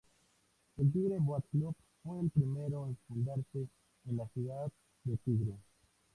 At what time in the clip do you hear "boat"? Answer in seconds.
1.19-1.45